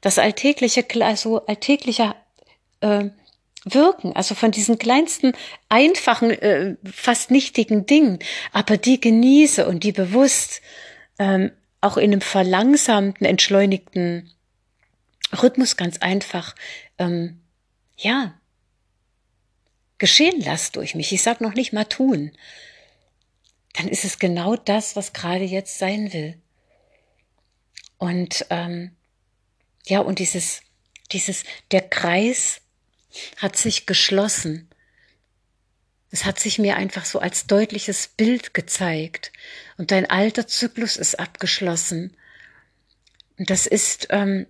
Das 0.00 0.18
alltägliche, 0.18 0.84
also 1.00 1.46
alltägliche 1.46 2.14
äh, 2.80 3.04
Wirken, 3.64 4.14
also 4.14 4.34
von 4.34 4.50
diesen 4.50 4.78
kleinsten, 4.78 5.32
einfachen, 5.68 6.30
äh, 6.30 6.76
fast 6.84 7.30
nichtigen 7.30 7.86
Dingen, 7.86 8.18
aber 8.52 8.76
die 8.76 9.00
genieße 9.00 9.66
und 9.66 9.84
die 9.84 9.92
bewusst 9.92 10.60
ähm, 11.18 11.52
auch 11.80 11.96
in 11.96 12.12
einem 12.12 12.20
verlangsamten, 12.20 13.24
entschleunigten 13.24 14.32
Rhythmus 15.42 15.76
ganz 15.76 15.98
einfach, 15.98 16.54
ähm, 16.98 17.40
ja, 17.96 18.34
geschehen 19.98 20.40
lasst 20.40 20.76
durch 20.76 20.94
mich. 20.94 21.12
Ich 21.12 21.22
sag 21.22 21.40
noch 21.40 21.54
nicht 21.54 21.72
mal 21.72 21.84
tun. 21.84 22.32
Dann 23.74 23.88
ist 23.88 24.04
es 24.04 24.18
genau 24.18 24.56
das, 24.56 24.96
was 24.96 25.12
gerade 25.12 25.44
jetzt 25.44 25.78
sein 25.78 26.12
will. 26.12 26.40
Und 27.98 28.46
ähm, 28.50 28.92
ja, 29.86 30.00
und 30.00 30.18
dieses, 30.20 30.62
dieses, 31.12 31.44
der 31.70 31.82
Kreis 31.82 32.60
hat 33.36 33.56
sich 33.56 33.86
geschlossen. 33.86 34.67
Es 36.10 36.24
hat 36.24 36.40
sich 36.40 36.58
mir 36.58 36.76
einfach 36.76 37.04
so 37.04 37.18
als 37.18 37.46
deutliches 37.46 38.08
Bild 38.08 38.54
gezeigt. 38.54 39.32
Und 39.76 39.90
dein 39.90 40.08
alter 40.08 40.46
Zyklus 40.46 40.96
ist 40.96 41.18
abgeschlossen. 41.18 42.16
Und 43.38 43.50
das 43.50 43.66
ist, 43.66 44.08
ähm, 44.10 44.46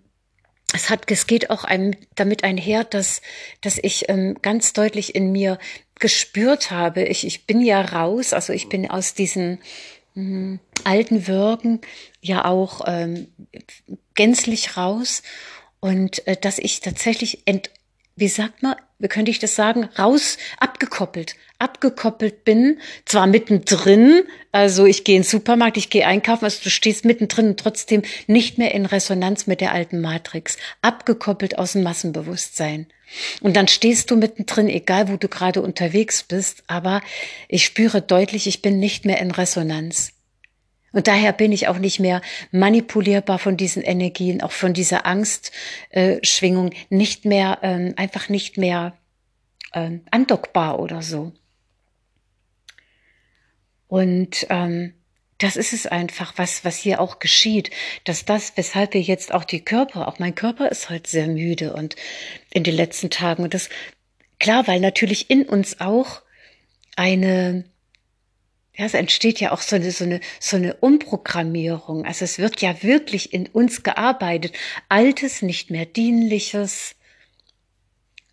es 0.72 0.90
hat, 0.90 1.10
es 1.10 1.26
geht 1.26 1.50
auch 1.50 1.64
einem 1.64 1.94
damit 2.14 2.44
einher, 2.44 2.84
dass, 2.84 3.22
dass 3.60 3.78
ich 3.78 4.08
ähm, 4.08 4.38
ganz 4.40 4.72
deutlich 4.72 5.14
in 5.14 5.32
mir 5.32 5.58
gespürt 5.98 6.70
habe. 6.70 7.04
Ich, 7.04 7.26
ich 7.26 7.46
bin 7.46 7.60
ja 7.60 7.80
raus, 7.80 8.32
also 8.32 8.52
ich 8.52 8.68
bin 8.68 8.88
aus 8.88 9.14
diesen 9.14 9.58
mh, 10.14 10.22
hm, 10.22 10.60
alten 10.84 11.26
Wirken 11.26 11.80
ja 12.20 12.44
auch 12.44 12.82
ähm, 12.86 13.28
gänzlich 14.14 14.76
raus 14.76 15.22
und 15.80 16.26
äh, 16.26 16.36
dass 16.36 16.58
ich 16.58 16.80
tatsächlich 16.80 17.42
ent, 17.46 17.70
wie 18.16 18.28
sagt 18.28 18.62
man, 18.62 18.76
wie 18.98 19.08
könnte 19.08 19.30
ich 19.30 19.38
das 19.38 19.54
sagen, 19.54 19.88
raus, 19.98 20.38
abgekoppelt, 20.58 21.36
abgekoppelt 21.58 22.44
bin, 22.44 22.80
zwar 23.04 23.26
mittendrin, 23.26 24.22
also 24.50 24.86
ich 24.86 25.04
gehe 25.04 25.16
in 25.16 25.22
den 25.22 25.28
Supermarkt, 25.28 25.76
ich 25.76 25.90
gehe 25.90 26.06
einkaufen, 26.06 26.44
also 26.44 26.58
du 26.64 26.70
stehst 26.70 27.04
mittendrin 27.04 27.48
und 27.48 27.60
trotzdem 27.60 28.02
nicht 28.26 28.58
mehr 28.58 28.74
in 28.74 28.86
Resonanz 28.86 29.46
mit 29.46 29.60
der 29.60 29.72
alten 29.72 30.00
Matrix, 30.00 30.56
abgekoppelt 30.82 31.58
aus 31.58 31.72
dem 31.72 31.82
Massenbewusstsein. 31.82 32.86
Und 33.40 33.56
dann 33.56 33.68
stehst 33.68 34.10
du 34.10 34.16
mittendrin, 34.16 34.68
egal 34.68 35.08
wo 35.08 35.16
du 35.16 35.28
gerade 35.28 35.62
unterwegs 35.62 36.24
bist, 36.24 36.64
aber 36.66 37.00
ich 37.48 37.64
spüre 37.64 38.02
deutlich, 38.02 38.46
ich 38.46 38.62
bin 38.62 38.78
nicht 38.78 39.04
mehr 39.04 39.20
in 39.20 39.30
Resonanz. 39.30 40.12
Und 40.92 41.06
daher 41.06 41.32
bin 41.32 41.52
ich 41.52 41.68
auch 41.68 41.78
nicht 41.78 42.00
mehr 42.00 42.22
manipulierbar 42.50 43.38
von 43.38 43.56
diesen 43.56 43.82
Energien, 43.82 44.42
auch 44.42 44.52
von 44.52 44.72
dieser 44.72 45.06
Angstschwingung, 45.06 46.72
äh, 46.72 46.76
nicht 46.88 47.24
mehr, 47.24 47.58
ähm, 47.62 47.94
einfach 47.96 48.28
nicht 48.28 48.56
mehr 48.56 48.96
ähm, 49.74 50.02
andockbar 50.10 50.80
oder 50.80 51.02
so. 51.02 51.32
Und 53.86 54.46
ähm, 54.50 54.94
das 55.38 55.56
ist 55.56 55.72
es 55.72 55.86
einfach, 55.86 56.34
was, 56.36 56.64
was 56.64 56.76
hier 56.76 57.00
auch 57.00 57.20
geschieht, 57.20 57.70
dass 58.04 58.24
das, 58.24 58.56
weshalb 58.56 58.94
wir 58.94 59.00
jetzt 59.00 59.32
auch 59.32 59.44
die 59.44 59.64
Körper, 59.64 60.08
auch 60.08 60.18
mein 60.18 60.34
Körper 60.34 60.68
ist 60.70 60.90
heute 60.90 61.08
sehr 61.08 61.28
müde 61.28 61.72
und 61.72 61.96
in 62.50 62.64
den 62.64 62.74
letzten 62.74 63.08
Tagen 63.08 63.44
und 63.44 63.54
das, 63.54 63.68
klar, 64.40 64.66
weil 64.66 64.80
natürlich 64.80 65.30
in 65.30 65.44
uns 65.44 65.80
auch 65.80 66.22
eine, 66.96 67.64
ja, 68.78 68.84
es 68.84 68.94
entsteht 68.94 69.40
ja 69.40 69.50
auch 69.50 69.60
so 69.60 69.74
eine, 69.74 69.90
so 69.90 70.04
eine, 70.04 70.20
so 70.38 70.56
eine 70.56 70.74
Umprogrammierung. 70.76 72.06
Also 72.06 72.24
es 72.24 72.38
wird 72.38 72.60
ja 72.60 72.80
wirklich 72.84 73.32
in 73.32 73.48
uns 73.48 73.82
gearbeitet. 73.82 74.54
Altes, 74.88 75.42
nicht 75.42 75.70
mehr 75.70 75.84
dienliches, 75.84 76.94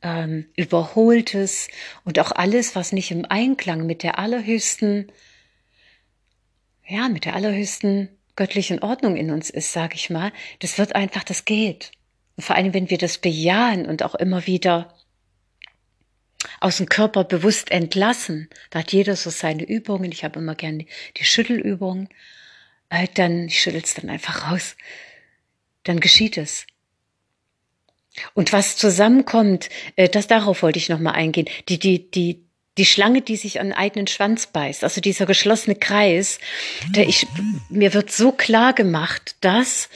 ähm, 0.03 0.45
überholtes 0.55 1.67
und 2.03 2.19
auch 2.19 2.31
alles, 2.31 2.75
was 2.75 2.91
nicht 2.91 3.09
im 3.09 3.25
Einklang 3.25 3.87
mit 3.87 4.03
der 4.03 4.19
allerhöchsten, 4.19 5.11
ja, 6.87 7.09
mit 7.09 7.25
der 7.25 7.35
allerhöchsten 7.35 8.09
göttlichen 8.35 8.83
Ordnung 8.83 9.17
in 9.17 9.31
uns 9.31 9.49
ist, 9.49 9.73
sage 9.73 9.95
ich 9.95 10.11
mal, 10.11 10.31
das 10.59 10.77
wird 10.77 10.93
einfach, 10.93 11.23
das 11.23 11.45
geht. 11.45 11.91
Und 12.37 12.43
vor 12.43 12.55
allem, 12.55 12.75
wenn 12.75 12.91
wir 12.91 12.99
das 12.99 13.17
bejahen 13.17 13.87
und 13.87 14.03
auch 14.03 14.13
immer 14.13 14.45
wieder 14.45 14.94
aus 16.59 16.77
dem 16.77 16.87
Körper 16.87 17.23
bewusst 17.23 17.71
entlassen. 17.71 18.49
Da 18.69 18.79
hat 18.79 18.91
jeder 18.91 19.15
so 19.15 19.29
seine 19.29 19.63
Übungen. 19.63 20.11
Ich 20.11 20.23
habe 20.23 20.39
immer 20.39 20.55
gerne 20.55 20.85
die 21.17 21.25
Schüttelübungen. 21.25 22.09
Äh, 22.89 23.07
dann, 23.13 23.47
ich 23.47 23.61
schüttel 23.61 23.81
es 23.83 23.93
dann 23.93 24.09
einfach 24.09 24.51
raus. 24.51 24.75
Dann 25.83 25.99
geschieht 25.99 26.37
es. 26.37 26.65
Und 28.33 28.53
was 28.53 28.77
zusammenkommt, 28.77 29.69
äh, 29.95 30.09
das 30.09 30.27
darauf 30.27 30.61
wollte 30.61 30.79
ich 30.79 30.89
nochmal 30.89 31.13
eingehen. 31.13 31.47
Die, 31.67 31.79
die, 31.79 32.09
die, 32.09 32.43
die 32.77 32.85
Schlange, 32.85 33.21
die 33.21 33.35
sich 33.35 33.59
an 33.59 33.67
den 33.67 33.77
eigenen 33.77 34.07
Schwanz 34.07 34.47
beißt, 34.47 34.83
also 34.83 35.01
dieser 35.01 35.25
geschlossene 35.25 35.75
Kreis, 35.75 36.39
der 36.89 37.07
ich, 37.07 37.27
mir 37.69 37.93
wird 37.93 38.11
so 38.11 38.31
klar 38.31 38.73
gemacht, 38.73 39.35
dass 39.41 39.89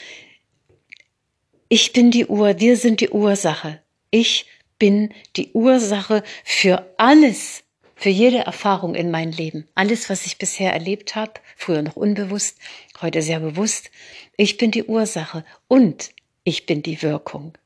ich 1.68 1.94
bin 1.94 2.10
die 2.12 2.25
Ur, 2.25 2.60
wir 2.60 2.78
sind 2.78 3.00
die 3.00 3.10
Ursache. 3.10 3.82
Ich 4.12 4.48
bin 4.80 5.14
die 5.36 5.52
Ursache 5.52 6.24
für 6.44 6.92
alles, 6.98 7.64
für 7.96 8.10
jede 8.10 8.40
Erfahrung 8.40 8.96
in 8.96 9.12
meinem 9.12 9.34
Leben. 9.34 9.68
Alles, 9.76 10.10
was 10.10 10.26
ich 10.26 10.38
bisher 10.38 10.74
erlebt 10.74 11.16
habe, 11.16 11.34
früher 11.58 11.82
noch 11.82 11.98
unbewusst, 11.98 12.58
heute 13.02 13.22
sehr 13.22 13.42
bewusst. 13.42 13.92
Ich 14.38 14.58
bin 14.58 14.72
die 14.72 14.86
Ursache 14.86 15.44
und 15.68 16.12
ich 16.46 16.66
bin 16.66 16.82
die 16.82 17.02
Wirkung. 17.02 17.58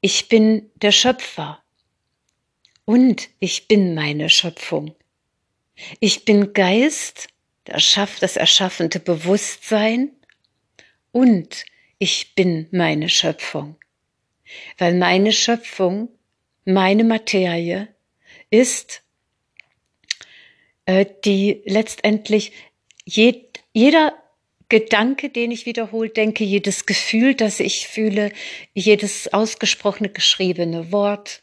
Ich 0.00 0.28
bin 0.28 0.70
der 0.76 0.92
Schöpfer 0.92 1.62
und 2.86 3.28
ich 3.40 3.68
bin 3.68 3.94
meine 3.94 4.30
Schöpfung. 4.30 4.94
Ich 6.00 6.24
bin 6.24 6.54
Geist, 6.54 7.28
das 7.64 8.36
erschaffende 8.36 9.00
Bewusstsein 9.00 10.10
und 11.12 11.64
ich 11.98 12.34
bin 12.34 12.68
meine 12.70 13.10
Schöpfung 13.10 13.76
weil 14.78 14.94
meine 14.94 15.32
Schöpfung, 15.32 16.08
meine 16.64 17.04
Materie 17.04 17.88
ist, 18.50 19.02
äh, 20.86 21.06
die 21.24 21.62
letztendlich 21.66 22.52
jed, 23.04 23.60
jeder 23.72 24.14
Gedanke, 24.68 25.30
den 25.30 25.50
ich 25.50 25.64
wiederholt 25.64 26.16
denke, 26.16 26.44
jedes 26.44 26.84
Gefühl, 26.84 27.34
das 27.34 27.60
ich 27.60 27.88
fühle, 27.88 28.32
jedes 28.74 29.32
ausgesprochene, 29.32 30.10
geschriebene 30.10 30.92
Wort, 30.92 31.42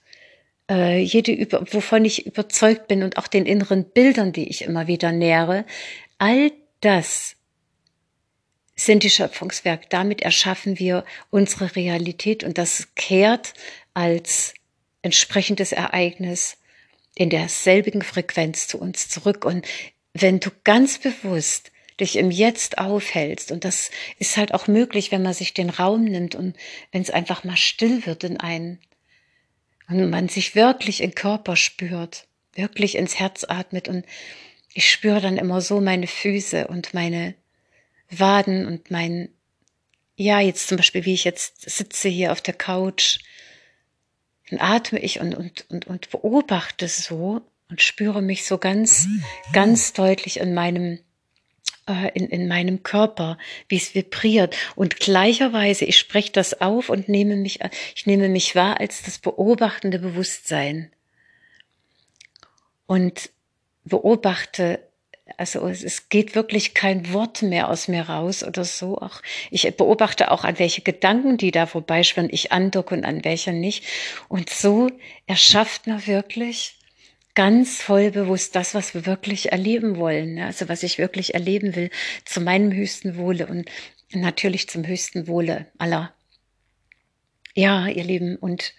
äh, 0.70 1.00
jede, 1.00 1.48
wovon 1.72 2.06
ich 2.06 2.26
überzeugt 2.28 2.88
bin 2.88 3.02
und 3.04 3.18
auch 3.18 3.28
den 3.28 3.46
inneren 3.46 3.86
Bildern, 3.86 4.32
die 4.32 4.48
ich 4.48 4.64
immer 4.64 4.88
wieder 4.88 5.12
nähere, 5.12 5.66
all 6.20 6.52
das 6.82 7.36
sind 8.76 9.04
die 9.04 9.10
Schöpfungswerke. 9.10 9.88
Damit 9.90 10.22
erschaffen 10.22 10.80
wir 10.80 11.06
unsere 11.30 11.76
Realität 11.76 12.44
und 12.44 12.58
das 12.58 12.90
kehrt 12.96 13.54
als 13.94 14.54
entsprechendes 15.02 15.72
Ereignis 15.72 16.58
in 17.16 17.30
derselbigen 17.30 18.02
Frequenz 18.02 18.68
zu 18.68 18.80
uns 18.80 19.08
zurück. 19.08 19.46
Und 19.46 19.66
wenn 20.14 20.40
du 20.40 20.50
ganz 20.64 20.98
bewusst 20.98 21.72
dich 22.00 22.18
im 22.18 22.30
Jetzt 22.30 22.78
aufhältst, 22.78 23.52
und 23.52 23.64
das 23.64 23.90
ist 24.20 24.36
halt 24.36 24.54
auch 24.54 24.68
möglich, 24.68 25.12
wenn 25.12 25.24
man 25.24 25.34
sich 25.34 25.54
den 25.54 25.70
Raum 25.70 26.04
nimmt 26.04 26.36
und 26.36 26.58
wenn 26.92 27.02
es 27.02 27.10
einfach 27.10 27.46
mal 27.46 27.56
still 27.56 28.06
wird 28.06 28.26
in 28.26 28.38
einen 28.38 28.80
und 29.88 30.10
man 30.10 30.28
sich 30.28 30.56
wirklich 30.56 31.02
im 31.02 31.16
Körper 31.16 31.56
spürt, 31.56 32.28
wirklich 32.54 32.96
ins 32.96 33.18
Herz 33.20 33.46
atmet 33.48 33.88
und 33.88 34.06
ich 34.74 34.92
spüre 34.92 35.22
dann 35.22 35.38
immer 35.38 35.62
so 35.62 35.80
meine 35.80 36.08
Füße 36.08 36.68
und 36.68 36.94
meine 36.94 37.36
Waden 38.10 38.66
und 38.66 38.92
mein, 38.92 39.30
ja, 40.16 40.40
jetzt 40.40 40.68
zum 40.68 40.78
Beispiel, 40.78 41.06
wie 41.06 41.14
ich 41.14 41.24
jetzt 41.24 41.70
sitze 41.70 42.10
hier 42.10 42.32
auf 42.32 42.42
der 42.42 42.54
Couch, 42.54 43.20
dann 44.50 44.60
atme 44.60 45.00
ich 45.00 45.20
und, 45.20 45.36
und, 45.36 45.66
und, 45.70 45.88
und 45.88 46.10
beobachte 46.10 46.88
so 46.88 47.42
und 47.70 47.82
spüre 47.82 48.22
mich 48.22 48.46
so 48.46 48.58
ganz, 48.58 49.08
ganz 49.54 49.94
deutlich 49.94 50.40
in 50.40 50.54
meinem, 50.54 51.00
äh, 51.88 52.12
in, 52.14 52.30
in 52.30 52.48
meinem 52.48 52.84
Körper, 52.84 53.38
wie 53.68 53.78
es 53.78 53.96
vibriert. 53.96 54.56
Und 54.76 55.00
gleicherweise, 55.00 55.86
ich 55.86 55.98
spreche 55.98 56.32
das 56.32 56.62
auf 56.62 56.90
und 56.90 57.10
nehme 57.10 57.36
mich, 57.36 57.60
ich 57.96 58.06
nehme 58.06 58.30
mich 58.30 58.56
wahr 58.56 58.80
als 58.80 59.02
das 59.02 59.18
beobachtende 59.18 60.00
Bewusstsein. 60.00 60.92
Und 62.86 63.32
beobachte 63.84 64.80
also 65.38 65.68
es, 65.68 66.10
geht 66.10 66.36
wirklich 66.36 66.74
kein 66.74 67.12
Wort 67.12 67.42
mehr 67.42 67.70
aus 67.70 67.88
mir 67.88 68.04
raus 68.10 68.44
oder 68.44 68.64
so. 68.64 68.98
Auch 68.98 69.22
ich 69.50 69.64
beobachte 69.76 70.32
auch 70.32 70.44
an 70.44 70.60
welche 70.60 70.82
Gedanken, 70.82 71.38
die 71.38 71.52
da 71.52 71.66
vorbeischwirren, 71.66 72.30
ich 72.32 72.52
andocke 72.52 72.96
und 72.96 73.06
an 73.06 73.24
welche 73.24 73.52
nicht. 73.52 73.86
Und 74.28 74.50
so 74.50 74.90
erschafft 75.26 75.88
man 75.88 76.06
wirklich 76.06 76.78
ganz 77.34 77.82
voll 77.82 78.12
bewusst 78.12 78.56
das, 78.56 78.76
was 78.76 78.94
wir 78.94 79.06
wirklich 79.06 79.52
erleben 79.52 79.98
wollen. 79.98 80.36
Ne? 80.36 80.46
Also 80.46 80.70
was 80.70 80.84
ich 80.84 80.98
wirklich 80.98 81.34
erleben 81.34 81.76
will, 81.76 81.90
zu 82.24 82.40
meinem 82.40 82.72
höchsten 82.72 83.18
Wohle 83.18 83.48
und 83.48 83.70
natürlich 84.14 84.70
zum 84.70 84.86
höchsten 84.86 85.28
Wohle 85.28 85.68
aller. 85.78 86.14
Ja, 87.56 87.88
ihr 87.88 88.04
Lieben, 88.04 88.36
und 88.36 88.74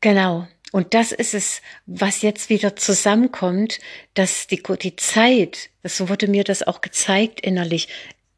genau. 0.00 0.46
Und 0.76 0.92
das 0.92 1.10
ist 1.10 1.32
es, 1.32 1.62
was 1.86 2.20
jetzt 2.20 2.50
wieder 2.50 2.76
zusammenkommt, 2.76 3.78
dass 4.12 4.46
die, 4.46 4.62
die 4.82 4.94
Zeit, 4.96 5.70
so 5.82 6.10
wurde 6.10 6.28
mir 6.28 6.44
das 6.44 6.62
auch 6.62 6.82
gezeigt 6.82 7.40
innerlich, 7.40 7.88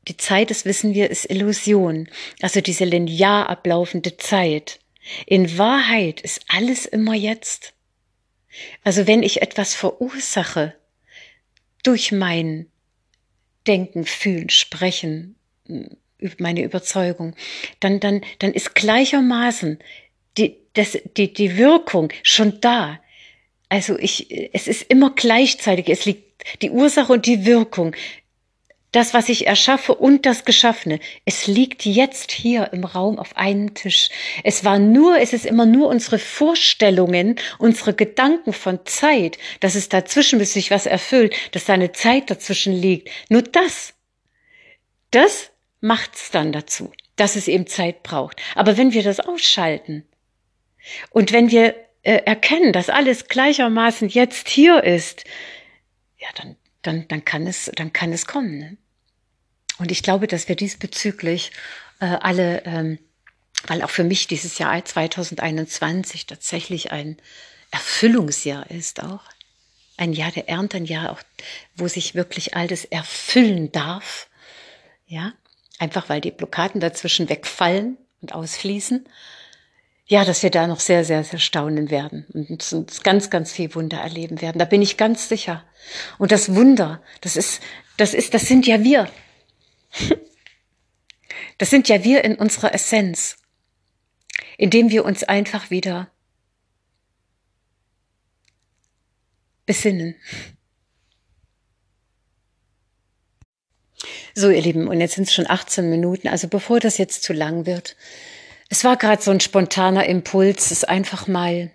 die 0.07 0.17
Zeit, 0.17 0.51
das 0.51 0.65
wissen 0.65 0.95
wir, 0.95 1.11
ist 1.11 1.29
Illusion. 1.29 2.09
Also 2.41 2.61
diese 2.61 2.85
linear 2.85 3.49
ablaufende 3.49 4.19
Zeit. 4.19 4.79
In 5.27 5.59
Wahrheit 5.59 6.21
ist 6.21 6.43
alles 6.47 6.87
immer 6.87 7.15
jetzt. 7.15 7.73
Also 8.85 9.09
wenn 9.09 9.25
ich 9.25 9.43
etwas 9.43 9.75
verursache 9.75 10.77
durch 11.83 12.13
mein 12.13 12.67
Denken, 13.67 14.05
Fühlen, 14.05 14.49
Sprechen, 14.49 15.35
meine 16.39 16.63
Überzeugung, 16.63 17.35
dann, 17.81 17.99
dann, 17.99 18.21
dann 18.39 18.53
ist 18.53 18.77
gleichermaßen 18.77 19.81
die, 20.39 20.57
das, 20.75 20.99
die, 21.17 21.33
die 21.33 21.57
Wirkung 21.57 22.13
schon 22.23 22.61
da. 22.61 23.01
Also 23.69 23.99
ich, 23.99 24.55
es 24.55 24.67
ist 24.69 24.83
immer 24.83 25.11
gleichzeitig. 25.15 25.89
Es 25.89 26.05
liegt 26.05 26.63
die 26.63 26.71
Ursache 26.71 27.13
und 27.13 27.27
die 27.27 27.45
Wirkung. 27.45 27.95
Das, 28.93 29.13
was 29.13 29.29
ich 29.29 29.47
erschaffe 29.47 29.95
und 29.95 30.25
das 30.25 30.47
Geschaffene. 30.47 30.99
Es 31.27 31.47
liegt 31.47 31.85
jetzt 31.85 32.33
hier 32.33 32.73
im 32.73 32.85
Raum 32.85 33.19
auf 33.19 33.37
einem 33.37 33.75
Tisch. 33.75 34.09
Es 34.45 34.65
war 34.65 34.79
nur, 34.79 35.19
es 35.21 35.35
ist 35.35 35.45
immer 35.45 35.67
nur 35.67 35.89
unsere 35.89 36.19
Vorstellungen, 36.19 37.37
unsere 37.59 37.93
Gedanken 37.93 38.55
von 38.55 38.81
Zeit, 38.87 39.37
dass 39.61 39.75
es 39.75 39.91
dazwischen, 39.91 40.39
bis 40.39 40.55
sich 40.55 40.71
was 40.71 40.87
erfüllt, 40.87 41.35
dass 41.53 41.67
da 41.67 41.75
eine 41.75 41.93
Zeit 41.93 42.31
dazwischen 42.31 42.73
liegt. 42.73 43.11
Nur 43.29 43.43
das, 43.43 43.93
das 45.11 45.51
macht's 45.83 46.31
dann 46.31 46.53
dazu, 46.53 46.91
dass 47.17 47.37
es 47.37 47.47
eben 47.47 47.67
Zeit 47.67 48.03
braucht. 48.03 48.41
Aber 48.55 48.79
wenn 48.79 48.95
wir 48.95 49.03
das 49.03 49.21
ausschalten, 49.21 50.08
und 51.11 51.33
wenn 51.33 51.51
wir 51.51 51.75
äh, 52.03 52.23
erkennen, 52.25 52.73
dass 52.73 52.89
alles 52.89 53.29
gleichermaßen 53.29 54.09
jetzt 54.09 54.49
hier 54.49 54.83
ist, 54.85 55.25
ja, 56.19 56.29
dann, 56.37 56.57
dann, 56.83 57.09
dann 57.09 57.25
kann 57.25 57.47
es, 57.47 57.71
dann 57.75 57.93
kann 57.93 58.13
es 58.13 58.27
kommen. 58.27 58.59
Ne? 58.59 58.77
Und 59.79 59.91
ich 59.91 60.03
glaube, 60.03 60.27
dass 60.27 60.49
wir 60.49 60.57
diesbezüglich 60.57 61.53
äh, 62.01 62.07
alle, 62.07 62.63
ähm, 62.65 62.99
weil 63.67 63.83
auch 63.83 63.91
für 63.91 64.05
mich 64.05 64.27
dieses 64.27 64.59
Jahr 64.59 64.85
2021 64.85 66.27
tatsächlich 66.27 66.93
ein 66.93 67.17
Erfüllungsjahr 67.71 68.71
ist 68.71 69.03
auch. 69.03 69.23
Ein 69.97 70.13
Jahr 70.13 70.31
der 70.31 70.49
Ernte, 70.49 70.77
ein 70.77 70.85
Jahr 70.85 71.11
auch, 71.11 71.21
wo 71.75 71.89
sich 71.89 72.15
wirklich 72.15 72.55
all 72.55 72.69
das 72.69 72.85
erfüllen 72.85 73.73
darf. 73.73 74.29
Ja, 75.07 75.33
einfach 75.79 76.09
weil 76.09 76.21
die 76.21 76.31
Blockaden 76.31 76.81
dazwischen 76.81 77.29
wegfallen 77.29 77.99
und 78.21 78.33
ausfließen 78.33 79.07
ja, 80.09 80.25
dass 80.25 80.43
wir 80.43 80.51
da 80.51 80.67
noch 80.67 80.81
sehr, 80.81 81.05
sehr, 81.05 81.23
sehr 81.23 81.39
staunen 81.39 81.91
werden 81.91 82.27
und 82.33 82.73
uns 82.73 83.03
ganz, 83.03 83.29
ganz 83.29 83.53
viel 83.53 83.75
Wunder 83.75 83.99
erleben 83.99 84.41
werden. 84.41 84.59
Da 84.59 84.65
bin 84.65 84.81
ich 84.81 84.97
ganz 84.97 85.29
sicher. 85.29 85.65
Und 86.17 86.33
das 86.33 86.55
Wunder, 86.55 87.03
das 87.21 87.37
ist, 87.37 87.63
das 87.99 88.15
ist, 88.15 88.33
das 88.33 88.43
sind 88.43 88.67
ja 88.67 88.83
wir. 88.83 89.09
Das 91.61 91.71
sind 91.71 91.89
ja 91.89 92.05
wir 92.05 92.23
in 92.23 92.37
unserer 92.37 92.73
Essenz, 92.73 93.37
indem 94.59 94.91
wir 94.91 95.05
uns 95.05 95.25
einfach 95.25 95.71
wieder 95.71 96.09
besinnen. 99.67 100.15
So, 104.37 104.51
ihr 104.51 104.63
Lieben, 104.63 104.87
und 104.87 105.01
jetzt 105.01 105.17
sind 105.17 105.27
es 105.27 105.35
schon 105.35 105.51
18 105.51 105.91
Minuten. 105.91 106.29
Also 106.29 106.47
bevor 106.47 106.79
das 106.79 106.97
jetzt 106.97 107.25
zu 107.25 107.33
lang 107.33 107.67
wird, 107.67 107.97
es 108.69 108.85
war 108.85 108.97
gerade 108.97 109.23
so 109.23 109.31
ein 109.31 109.41
spontaner 109.41 110.07
Impuls, 110.07 110.71
es 110.71 110.85
einfach 110.85 111.27
mal 111.27 111.71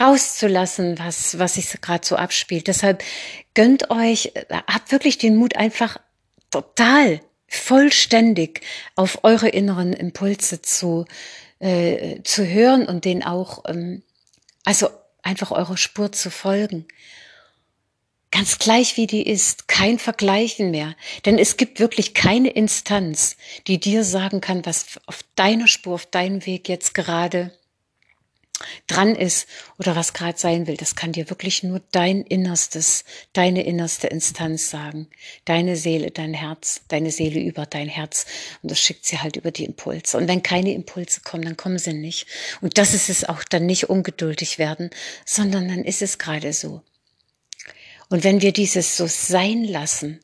rauszulassen, 0.00 0.98
was, 0.98 1.38
was 1.38 1.54
sich 1.54 1.80
gerade 1.80 2.04
so 2.04 2.16
abspielt. 2.16 2.66
Deshalb 2.66 3.04
gönnt 3.54 3.90
euch, 3.90 4.32
habt 4.50 4.90
wirklich 4.90 5.18
den 5.18 5.36
Mut, 5.36 5.56
einfach 5.56 5.98
total 6.50 7.20
vollständig 7.46 8.62
auf 8.96 9.22
eure 9.22 9.48
inneren 9.48 9.92
Impulse 9.92 10.62
zu, 10.62 11.04
äh, 11.60 12.22
zu 12.24 12.46
hören 12.46 12.86
und 12.86 13.04
den 13.04 13.24
auch, 13.24 13.64
ähm, 13.68 14.02
also 14.64 14.88
einfach 15.22 15.52
eurer 15.52 15.76
Spur 15.76 16.10
zu 16.10 16.30
folgen. 16.30 16.86
Ganz 18.34 18.58
gleich 18.58 18.96
wie 18.96 19.06
die 19.06 19.22
ist, 19.22 19.68
kein 19.68 20.00
Vergleichen 20.00 20.72
mehr. 20.72 20.96
Denn 21.24 21.38
es 21.38 21.56
gibt 21.56 21.78
wirklich 21.78 22.14
keine 22.14 22.50
Instanz, 22.50 23.36
die 23.68 23.78
dir 23.78 24.02
sagen 24.02 24.40
kann, 24.40 24.66
was 24.66 24.98
auf 25.06 25.20
deiner 25.36 25.68
Spur, 25.68 25.94
auf 25.94 26.06
deinem 26.06 26.44
Weg 26.44 26.68
jetzt 26.68 26.94
gerade 26.94 27.56
dran 28.88 29.14
ist 29.14 29.46
oder 29.78 29.94
was 29.94 30.14
gerade 30.14 30.36
sein 30.36 30.66
will. 30.66 30.76
Das 30.76 30.96
kann 30.96 31.12
dir 31.12 31.30
wirklich 31.30 31.62
nur 31.62 31.80
dein 31.92 32.22
Innerstes, 32.22 33.04
deine 33.34 33.64
innerste 33.64 34.08
Instanz 34.08 34.68
sagen. 34.68 35.06
Deine 35.44 35.76
Seele, 35.76 36.10
dein 36.10 36.34
Herz, 36.34 36.80
deine 36.88 37.12
Seele 37.12 37.38
über 37.38 37.66
dein 37.66 37.88
Herz. 37.88 38.26
Und 38.62 38.72
das 38.72 38.80
schickt 38.80 39.06
sie 39.06 39.20
halt 39.20 39.36
über 39.36 39.52
die 39.52 39.64
Impulse. 39.64 40.16
Und 40.16 40.26
wenn 40.26 40.42
keine 40.42 40.74
Impulse 40.74 41.20
kommen, 41.20 41.44
dann 41.44 41.56
kommen 41.56 41.78
sie 41.78 41.94
nicht. 41.94 42.26
Und 42.60 42.78
das 42.78 42.94
ist 42.94 43.10
es 43.10 43.22
auch 43.22 43.44
dann 43.44 43.66
nicht 43.66 43.88
ungeduldig 43.90 44.58
werden, 44.58 44.90
sondern 45.24 45.68
dann 45.68 45.84
ist 45.84 46.02
es 46.02 46.18
gerade 46.18 46.52
so. 46.52 46.82
Und 48.14 48.22
wenn 48.22 48.42
wir 48.42 48.52
dieses 48.52 48.96
so 48.96 49.08
sein 49.08 49.64
lassen, 49.64 50.20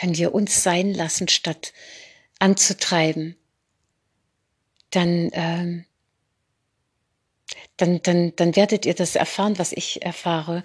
wenn 0.00 0.16
wir 0.16 0.34
uns 0.34 0.64
sein 0.64 0.92
lassen, 0.92 1.28
statt 1.28 1.72
anzutreiben, 2.40 3.36
dann, 4.90 5.30
ähm, 5.34 5.84
dann, 7.76 8.02
dann, 8.02 8.34
dann 8.34 8.56
werdet 8.56 8.86
ihr 8.86 8.94
das 8.94 9.14
erfahren, 9.14 9.56
was 9.56 9.70
ich 9.70 10.02
erfahre, 10.02 10.64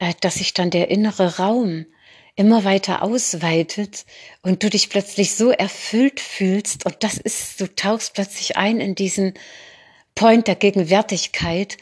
äh, 0.00 0.12
dass 0.20 0.34
sich 0.34 0.54
dann 0.54 0.70
der 0.70 0.90
innere 0.90 1.36
Raum 1.36 1.86
immer 2.34 2.64
weiter 2.64 3.02
ausweitet 3.02 4.04
und 4.42 4.64
du 4.64 4.70
dich 4.70 4.90
plötzlich 4.90 5.36
so 5.36 5.52
erfüllt 5.52 6.18
fühlst 6.18 6.84
und 6.84 6.96
das 7.04 7.18
ist, 7.18 7.60
du 7.60 7.72
tauchst 7.72 8.14
plötzlich 8.14 8.56
ein 8.56 8.80
in 8.80 8.96
diesen 8.96 9.34
Point 10.16 10.48
der 10.48 10.56
Gegenwärtigkeit 10.56 11.76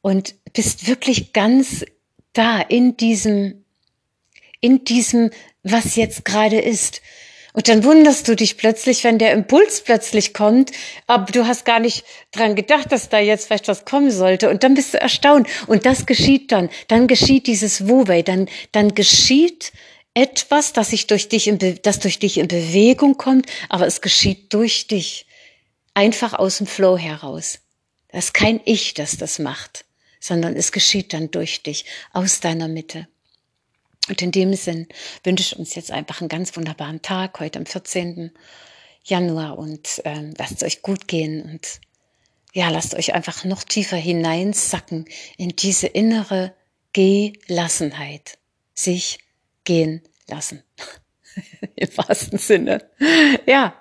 und 0.00 0.34
bist 0.54 0.86
wirklich 0.86 1.34
ganz 1.34 1.84
da 2.32 2.58
in 2.58 2.96
diesem 2.96 3.61
in 4.62 4.84
diesem, 4.84 5.30
was 5.62 5.96
jetzt 5.96 6.24
gerade 6.24 6.58
ist. 6.58 7.02
Und 7.52 7.68
dann 7.68 7.84
wunderst 7.84 8.26
du 8.28 8.34
dich 8.34 8.56
plötzlich, 8.56 9.04
wenn 9.04 9.18
der 9.18 9.32
Impuls 9.32 9.82
plötzlich 9.82 10.32
kommt, 10.32 10.72
aber 11.06 11.30
du 11.30 11.46
hast 11.46 11.66
gar 11.66 11.80
nicht 11.80 12.04
dran 12.30 12.54
gedacht, 12.54 12.90
dass 12.90 13.10
da 13.10 13.18
jetzt 13.18 13.46
vielleicht 13.46 13.68
was 13.68 13.84
kommen 13.84 14.10
sollte. 14.10 14.48
Und 14.48 14.64
dann 14.64 14.72
bist 14.72 14.94
du 14.94 15.00
erstaunt. 15.00 15.46
Und 15.66 15.84
das 15.84 16.06
geschieht 16.06 16.50
dann. 16.50 16.70
Dann 16.88 17.08
geschieht 17.08 17.46
dieses 17.46 17.86
Wu-Wei. 17.86 18.22
Dann, 18.22 18.48
dann 18.72 18.94
geschieht 18.94 19.72
etwas, 20.14 20.72
das, 20.72 20.90
sich 20.90 21.06
durch 21.06 21.28
dich 21.28 21.46
in, 21.46 21.58
das 21.82 21.98
durch 21.98 22.18
dich 22.18 22.38
in 22.38 22.48
Bewegung 22.48 23.18
kommt, 23.18 23.46
aber 23.68 23.86
es 23.86 24.00
geschieht 24.00 24.52
durch 24.54 24.86
dich. 24.86 25.26
Einfach 25.92 26.32
aus 26.32 26.56
dem 26.58 26.66
Flow 26.66 26.96
heraus. 26.96 27.58
Das 28.08 28.26
ist 28.26 28.34
kein 28.34 28.60
Ich, 28.64 28.94
das 28.94 29.18
das 29.18 29.38
macht, 29.38 29.84
sondern 30.20 30.56
es 30.56 30.72
geschieht 30.72 31.12
dann 31.12 31.30
durch 31.30 31.62
dich, 31.62 31.84
aus 32.12 32.40
deiner 32.40 32.68
Mitte. 32.68 33.08
Und 34.08 34.20
in 34.20 34.32
dem 34.32 34.54
Sinn 34.54 34.88
wünsche 35.22 35.44
ich 35.44 35.58
uns 35.58 35.74
jetzt 35.74 35.90
einfach 35.90 36.20
einen 36.20 36.28
ganz 36.28 36.56
wunderbaren 36.56 37.02
Tag, 37.02 37.38
heute 37.40 37.58
am 37.58 37.66
14. 37.66 38.32
Januar 39.04 39.58
und 39.58 40.02
ähm, 40.04 40.34
lasst 40.38 40.56
es 40.56 40.62
euch 40.62 40.82
gut 40.82 41.08
gehen 41.08 41.42
und 41.42 41.80
ja, 42.52 42.68
lasst 42.68 42.94
euch 42.94 43.14
einfach 43.14 43.44
noch 43.44 43.62
tiefer 43.64 43.96
hineinsacken 43.96 45.06
in 45.38 45.50
diese 45.50 45.86
innere 45.86 46.54
Gelassenheit, 46.92 48.38
sich 48.74 49.18
gehen 49.64 50.02
lassen. 50.28 50.62
Im 51.76 51.96
wahrsten 51.96 52.38
Sinne. 52.38 52.84
Ja. 53.46 53.74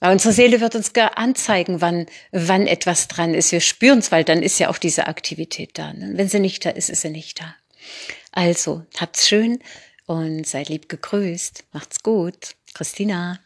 Aber 0.00 0.12
unsere 0.12 0.32
Seele 0.32 0.60
wird 0.60 0.76
uns 0.76 0.92
gar 0.92 1.18
anzeigen, 1.18 1.80
wann, 1.80 2.06
wann 2.30 2.68
etwas 2.68 3.08
dran 3.08 3.34
ist. 3.34 3.50
Wir 3.50 3.60
spüren 3.60 3.98
es, 3.98 4.12
weil 4.12 4.22
dann 4.22 4.44
ist 4.44 4.60
ja 4.60 4.70
auch 4.70 4.78
diese 4.78 5.08
Aktivität 5.08 5.76
da. 5.76 5.92
Ne? 5.92 6.12
Wenn 6.14 6.28
sie 6.28 6.38
nicht 6.38 6.64
da 6.64 6.70
ist, 6.70 6.88
ist 6.88 7.00
sie 7.00 7.10
nicht 7.10 7.40
da. 7.40 7.56
Also, 8.38 8.86
habt's 8.96 9.26
schön 9.26 9.58
und 10.06 10.46
seid 10.46 10.68
lieb 10.68 10.88
gegrüßt. 10.88 11.64
Macht's 11.72 12.04
gut. 12.04 12.54
Christina. 12.72 13.40